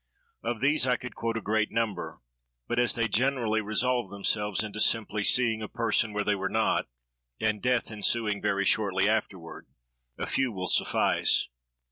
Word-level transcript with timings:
Of 0.41 0.61
these 0.61 0.87
I 0.87 0.95
could 0.95 1.13
quote 1.13 1.37
a 1.37 1.41
great 1.41 1.69
number; 1.69 2.21
but 2.67 2.79
as 2.79 2.95
they 2.95 3.07
generally 3.07 3.61
resolve 3.61 4.09
themselves 4.09 4.63
into 4.63 4.79
simply 4.79 5.23
seeing 5.23 5.61
a 5.61 5.67
person 5.67 6.11
where 6.11 6.23
they 6.23 6.33
were 6.33 6.49
not, 6.49 6.87
and 7.39 7.61
death 7.61 7.91
ensuing 7.91 8.41
very 8.41 8.65
shortly 8.65 9.07
afterward, 9.07 9.67
a 10.17 10.25
few 10.25 10.51
will 10.51 10.65
suffice. 10.69 11.49